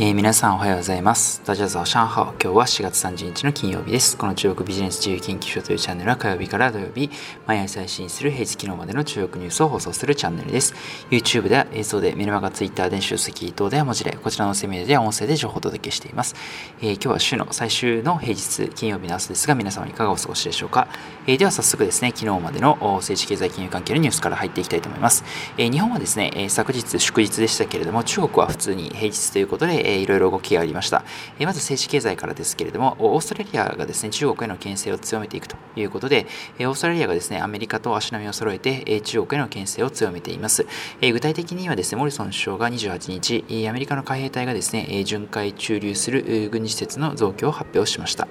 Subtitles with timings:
[0.00, 1.42] えー、皆さんおはようございます。
[1.44, 2.32] 大家早上好。
[2.40, 4.16] 今日は4月30日の金曜日です。
[4.16, 7.10] この中国ビジネス自由研究所というチャンネルは火曜日から土曜日、
[7.48, 10.72] 毎朝配信する平日昨日までの中国ニュースを放送するチャンネルです。
[11.10, 16.36] YouTube では映像で、メルマガ Twitter 電子書籍等では文字で、こちらのセミナーでは音声で情報をお届けしています。
[16.80, 20.86] えー、今日は週の最終の平日金曜日の朝ですが、皆様いかがお過ごしでしょうか。
[21.26, 25.24] えー、では早速ですね、昨日までの政治経済金融関係のニュースから入っていきたいと思います。
[25.56, 31.04] え日本はですね、え昨日祝日でしたけれども、中国は普通に平日ということで、えいろいろ動きがありました。
[31.38, 36.26] えまず政治経済からですけれども、オーストラリアがですね、中国への牽制を強めていくということで、
[36.58, 40.66] えオーストラリアがですね、アメリカと足並みを揃えて、え中国への牽制を強めています。
[41.00, 48.28] え具体的にはですね、モリソン首相が28日、アメリカの海兵隊がですね、巡回駐留する軍事施設の増強を発表しました。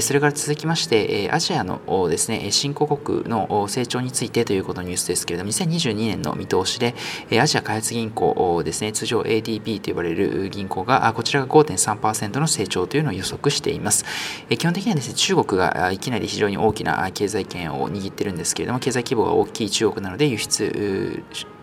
[0.00, 6.94] それから続きまして、アジアのですね、新興国の成長についてということのニュースですけれども、2022年の見通しで、
[7.40, 14.04] アジア開発銀行ですね、通常 ADB と呼ばれる銀行が、こちらが5.3%の成長というのを予測しています。
[14.48, 21.22] 基本的にはですね、中国がいきなり非常に大きな経済圏を握ってるんですけれども、経済規模が大きい中国なので輸出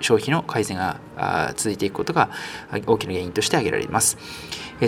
[0.00, 0.98] 消費の改善が
[1.56, 2.30] 続いていくことが
[2.86, 4.16] 大きな原因として挙げられます。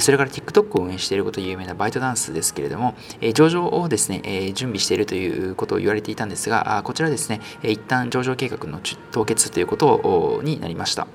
[0.01, 2.95] それから TikTok を運営していることで有名なバイトダンスですけれども、
[3.35, 11.07] 上場をですね、準備しているということを言われていたんですが、こちらですね、一旦上場計画の凍結ということになりました。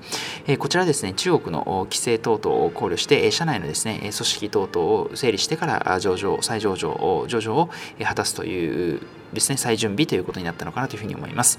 [0.58, 7.70] こちらですね、中国の規制等々を考慮して、社内のですね、組織等々を整理してから上場、再上場、上場を
[8.02, 9.00] 果たすという
[9.32, 11.58] ですね、再準備ということになったのかなというふうに思います。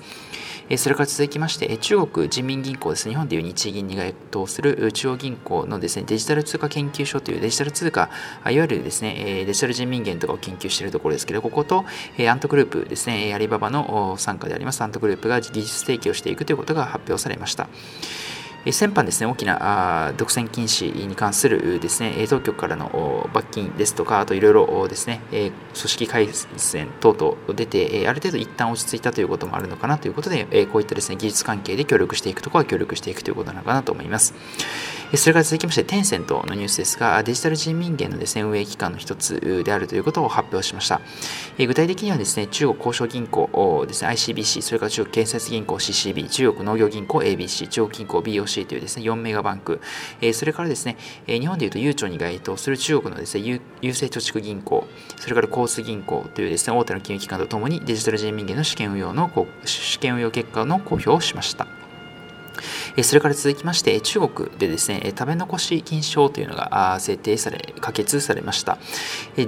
[0.78, 8.10] それから続きまして、中国人民銀行です、日本でいう日銀に該当する中央銀行のですね、デジタル通貨研究所というデジタル通貨、
[8.42, 11.86] いわゆるですね、デジタル人民元とかを研究しているところですけど、ここと、
[12.30, 17.68] アントグループですね、アリババの傘下でありますアントグループが技術提供していくということが発表されました。
[18.72, 34.34] 先般ですね、大きな独占禁止に関するですね、当局からの罰金ですとか、あといろいろですね、組織改善等々出て、ある程度一旦落ち着いたということもあるのかなということで、こういったですね、技術関係で協力していくところは協力していくということなのかなと思います。
[35.16, 41.02] それから続きまして、テンセントのニュースですが、デジタル人民元のですね、運営機関の一つであるということを発表しました。
[41.58, 49.80] 具体的にはですね、中国交渉銀行ですね、ICBC、それから中国建設銀行 CCB、中国農業銀行 ABC、中国銀行 BOC、c というですね、4メガバンク、
[50.22, 54.88] えそれからですね、え日本でいうと悠長に該当する中国のですね、郵政貯蓄銀行、
[55.18, 59.30] それから交通銀行というですね、大手の金融機関とともにデジタル人民元の試験運用の
[59.66, 61.68] 試験運用結果の公表をしました。
[63.04, 68.78] それから続きまして、中国でですね、食べ残し禁止法というのが制定され、可決されました。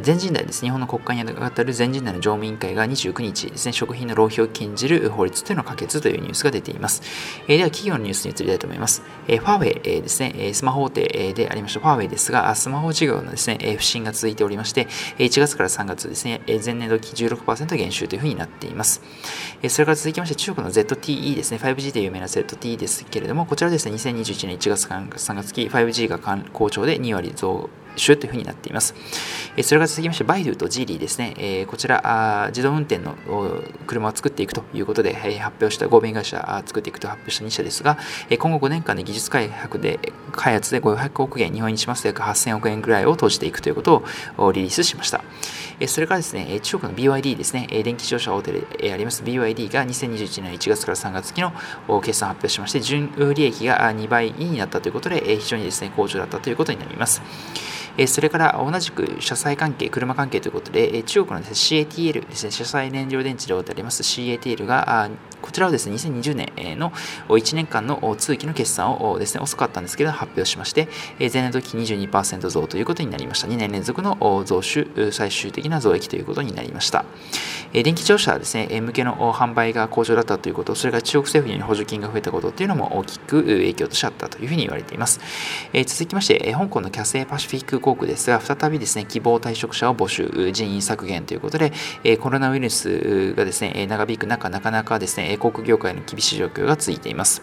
[0.01, 0.61] 全人代です。
[0.61, 7.01] 日本の国会に当たる全人代の常務委員会が29日ですね、食品の浪費を禁じる法律というのを可決というニュースが出ています。
[7.47, 9.01] では、企業のニュースに移りたいと思います。
[9.27, 14.87] ファーウェイですね、スマホ大手でありましたファーウェイですが、スマホ事業のですね、不振が続いておりまして、
[15.17, 19.01] 1月から3月ですね、前年度期16%減収というふうになっています。
[19.67, 26.19] それから続きまして、中国の ZTE ですね、5G で有名な ZTE ですけれども、こちらですね、2021年1月から3月期 5G が
[26.53, 28.93] 好調で2割増収というふうになっています。
[29.63, 31.65] それが続きまして、バイドゥとジーリーですね。
[31.67, 33.15] こちら、自動運転の
[33.85, 37.97] 車を作っていくということで発表した合弁会社を作っていくと発表した2社ですが、
[38.29, 39.99] 今後5年間で技術開発で
[40.31, 44.03] 開発で500億円、日本円にしますと約8000億円ぐらいを投じていくということ
[44.37, 45.21] をリリースしました。
[45.85, 51.51] それからですね、中国の BYD ですね、電気自動車大手であります BYD が2021年1月から3月期の
[52.01, 57.21] 決算発表しまして、純利益が2倍になったということで、非常にですね、好調だったということになります。
[58.07, 65.09] それから同じく車載関係、車関係ということで、中国のです、ね、CATL ですね、車載燃料電池であります CATL が、
[65.41, 66.91] こちらはですね、2020年の
[67.27, 70.87] 1年間の通期の決算をですね、遅かったんですけど、発表しまして、
[71.19, 73.47] 前年度期22%増ということになりました。
[73.47, 77.05] 2年連続の増収、最終的な増益ということになりました。
[77.73, 85.19] 電気自動車ですね、向けの販売が好調だったということ、それから中国政府による補助金が増えたことっていうのも大きく影響としてあったというふうに言われています。
[85.73, 91.73] 続きまして、香港のキャセイパシフィック航空ですが、再びですね、希望退職者を募集、人員削減ということで、
[92.19, 97.41] コロナウイルスがですね、長引く中、なかなかですね、航空業界の厳しい状況が続いています。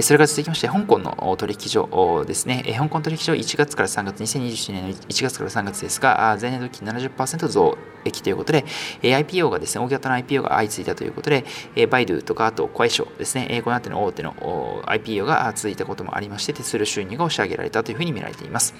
[0.00, 8.64] それから続きまして、香港の取引所ですね、香港取引所1月から3月、2021年の1月から3月ですが、前年度期70%増益ということで、
[9.02, 11.44] IPO がですね、大型の IPO が相次いだということで、
[11.90, 18.74] バイドゥとか、あと、快手ですね、この辺りの大手の IPO が続いたこともありまして、手数料収入が押し上げられたというふうに見られています。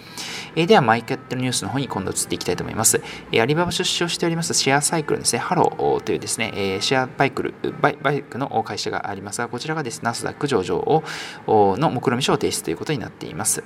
[0.70, 3.02] では、マーケットニュースの方に今度移っていきたいと思います
[3.32, 3.40] え。
[3.40, 11.02] アリババ出資をしておりますシェアサイクルですね、ハローというですねえ、シェアバイクル、バイバイクの会社がありますが、こちらがですね、ナスダック上場を
[11.76, 13.64] の目論見書を提出ということになっています。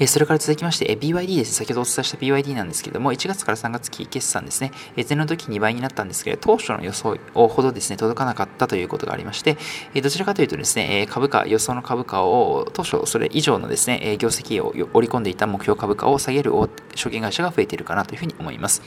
[0.00, 1.54] えそれから続きまして、え BYD です。
[1.54, 9.56] 先ほどお伝えした BYD なんですけれども、1月から3月期決算ですね、え前の時2倍になったんですけど、当初の予想ほどですね、届かなかったということがありまして、
[9.94, 16.52] えどちらかというとですね、え株価、予想の株価を当初それ以上のですね、え業績を織り込んでいた目標株価を下げる
[16.96, 18.82] 証券会社が増えているかなというふうに思います。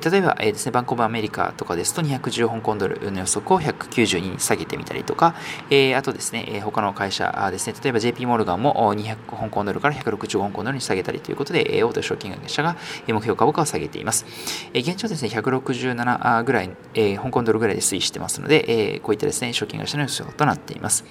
[0.00, 5.34] 例えば、えー、ですね、バンコブアメリカとかですと210香港ドルの予測を192に下げてみたりとか、
[5.70, 12.76] えー、あとですね、他の会社ですね、例えば JP モルガンも200香港ドルから160香港ドルに下げたりということで、えー、大手証券会社が
[13.06, 14.26] 目標株価を下げています。
[14.72, 21.04] えー、現状ですね、167ぐらい、えー、香港ドルぐらいで推移してますので、えー、こういったですね、証券会社の予想となっています。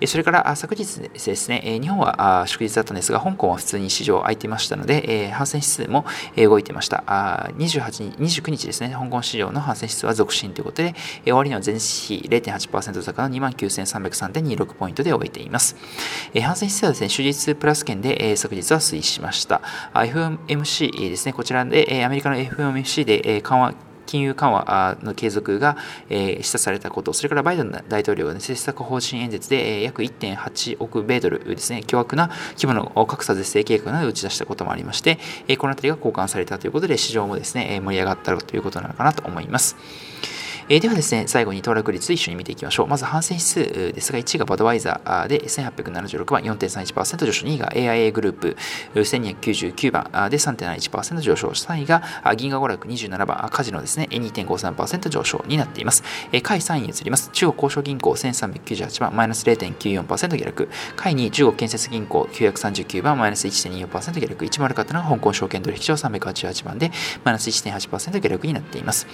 [0.00, 6.04] えー、それから昨日ですね、え、日本は祝日だったんですが、香港は普通に市場空いてましたので、えー、反戦指数も
[6.36, 7.04] 動いてました。
[7.06, 15.76] あ28 29日ですね、香港市場の反戦指数は続伸ということで、終わりの前日比0.8%高の29,303.26ポイントで終えています。
[16.42, 19.60] 反戦指数はですね、終日プラス圏で昨日は推移しました。
[19.94, 23.74] FMC ですね、こちらでアメリカの FMC で緩和
[24.12, 25.78] 金融緩和の継続が、
[26.10, 32.28] え示唆されたこと、それからバイデン大統領が、ね、政策方針演説で、え約1.8億米ドルですね、巨額な
[32.58, 35.18] 規模の格差是正計画などを打ち出したこともありまして、
[35.48, 39.76] えこの辺りが交換されたということで、市場もですね、盛り上がったということなのかなと思います。
[40.68, 42.86] えー、ではですね、最後に登録率一緒に見ていきましょう。
[42.86, 48.56] まず、反戦指数ですが、1位がバドワイザーで1876番、4.31%上昇、2位が AIA グループ
[48.94, 52.02] 1299番で3.71%上昇、3位が
[52.36, 56.02] 銀河娯楽27番、カジノですね、2.53%上昇になっています。
[56.42, 57.30] 下位3位に移ります。
[57.32, 60.68] 中国交渉銀行1398番、マイナス0.94%下落。
[60.96, 64.44] 下位に中国建設銀行939番、マイナス1.24%下落。
[64.44, 66.90] 10方の香港証券取引所388番で、
[67.24, 69.06] マイナス1.8%下落になっています。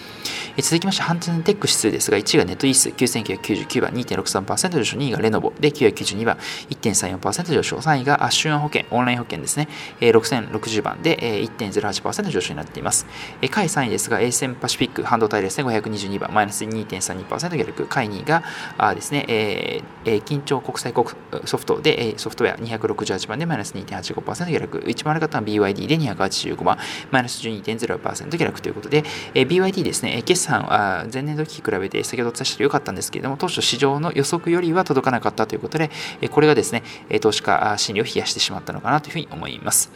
[0.57, 6.37] え続きまして、反転テック指数ですが、1位がネットイース9999番2.63%上昇、2位がレノボで992番
[6.71, 9.69] 1.34%上昇、3位がアッシュアン保険、オンライン保険ですね、
[10.01, 11.17] 6060番で
[11.59, 13.07] 1.08%上昇になっています。
[13.43, 18.43] 下位3位ですが、ASM パシフィック半導体ですね、522番マイナス2.32%下落、下位2位が
[18.77, 21.07] あですね、えー、緊張国際国
[21.45, 26.79] ソフトでソフトウェア268番でマイナス2.85%下落、一番悪かったのは BYD で285番
[27.11, 35.91] マイナス12.0%下落ということで、BYD ですね、決算は前年年度期比べて先ほどお伝えしたら良かったんですけれども、当初市場の予測よりは届かなかったということで、
[36.31, 36.83] これがですね、
[37.21, 39.91] 投資家心理を冷やしてしまったのかなというふうに思います。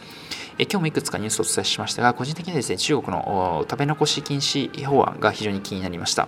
[0.59, 6.27] え今日もいくつかニュースをお伝えしましたが、個人的にはですね、中国の食べ残し禁止法案が非常に気になりました。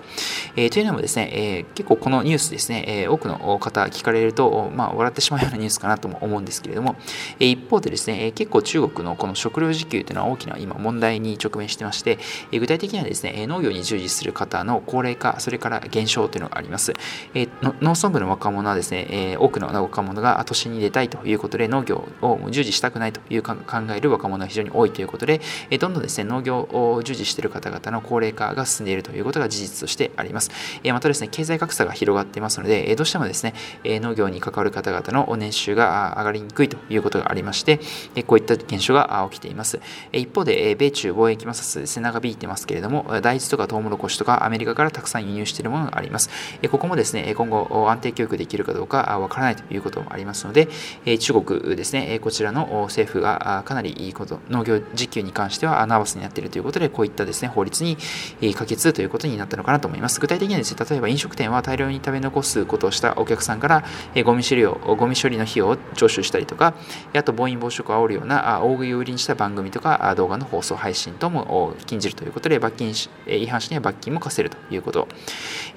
[0.56, 6.96] えー、というのもですね、えー、結構このニュースですね、え、多くの方聞かれると、まあ、笑ってしまうようなニュースかなとも思うんですけれども、
[7.40, 12.18] え一方でですね、え結構中国のこの食料自給というのは大きな今問題に直面してまして、
[12.52, 16.94] え具体的にはですね、農業に従事する方の高齢化、それから減少というのがあります。
[17.36, 23.56] え農村部の若者はですね、え多くの若者が都心に出たいということで農業を従事したくないという考
[23.96, 30.52] える若者が非常に多いということで、えどんどんですね、農業を従事している方々の高齢化が進んでいるということが事実としてあります。
[30.84, 33.54] えまたですね、経済格差が広がっていますので、えどうしてもですね、
[33.84, 37.80] え農業に関わる方々の年収が上がりにくいということがありまして、
[38.16, 39.80] えこういった現象が起きています。
[40.12, 46.30] え一方で、え米中貿易摩擦ですね、長引いてますけれども、大豆とかトウモロコシとかアメリカからたくさん輸入しているものがあります。
[46.62, 50.68] えここもですね、今後安定教育できるかどうかわからないということもありますので、
[51.20, 57.98] 中国ですね、こちらの政府がかなりいいこと、農業実給に関してはアナーバスになっているということで、こういったですね、法律に
[58.56, 60.20] 可決ということになったのかなと思います。
[60.20, 63.84] 具体的にはですね、例えば飲食店は大量に食べ残すことをしたお客さんから、
[64.24, 66.74] ゴミ処理を、ゴミ処理の費用を徴収したりとか、
[67.16, 72.94] あと暴飲暴食を煽るような大食いを売りにした番組とか動画の放送配信等も禁じるということで、罰金
[73.28, 75.08] 違反しには罰金も課せるということ。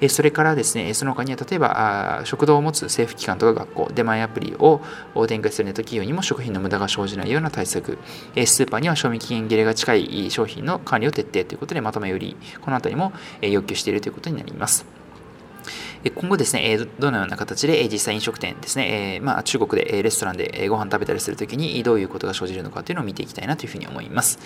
[0.07, 4.81] それからですね、その他には例えば食堂を持つ政府機関とか学校、出前アプリを
[5.27, 7.97] 展開するネット企業にも食品の無駄が生じないような対策、
[8.45, 14.98] スーパーには賞味期限切れが近い商品の管理を徹底ということでまとめ売り、この辺りも要求しているということになります。
[16.15, 24.39] 今後ですね、どのような形で実際飲食店ですね、まあ、中国でレストランでご飯食べたりするときにどういうことが生じるのかというのを見ていきたいなというふうに思います。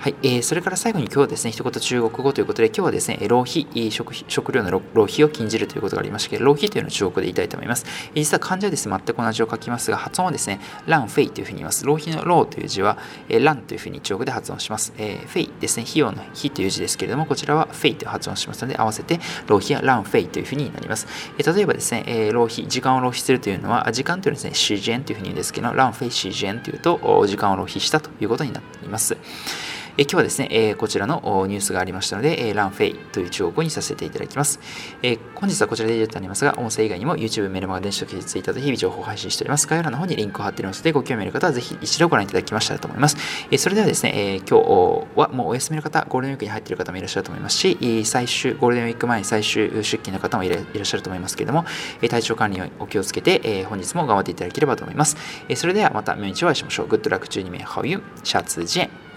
[0.00, 7.84] はい、えー、それから最後に今日はですね、一言中国語ということで、今日はですね、浪費、食食料の浪費を禁じるということがありましたけど、浪費というのを中国語で言いたいと思います。
[8.14, 11.84] 実は漢字はですね、全く同じを書きますが、発音はですね、浪费 というふうに言います。
[11.84, 12.96] 浪費の浪という字は、
[13.28, 14.94] えー、浪 というふうに中国で発音します。
[14.96, 20.79] えー、フェイですね、費用の費という字ですけれども、こちらはフェイと発音しますので、合わせて浪費や 浪费というふうになります。
[21.38, 29.16] えー、例えばですね、えー、浪費、時間を浪費するというのは、時間というのはですね、时间 というふうに言うんですけど、浪费时间というと、時間を浪費したということになっています。
[30.00, 34.58] え今日はですね、えこちらのニュースがありましたので、え浪费 という中国語にさせていただきます。
[35.02, 39.66] え本日はこちらでとなりますが、音声以外にも YouTube、メルマガ、電子書籍、Twitter と日々情報を配信しております。
[39.66, 43.18] 概要欄の方にリンクを貼っておりますので、ご興味ある方はぜひ一度ご覧いただきましたらと思います。
[43.50, 51.66] えそれではですね、え今日はもうお休みの方、ゴールデンウィークに入っている方もいらっしゃると思いますし、最終、ゴールデンウィーク前に最終出勤の方もいらっしゃると思いますけれども、
[52.08, 55.18] 体調管理にお気をつけて、え本日も頑張っていただければと思います。
[55.50, 56.86] えそれではまた明日お会いしましょう。
[56.86, 58.02] Good luck 12名 How you?
[58.24, 59.09] シャツジェン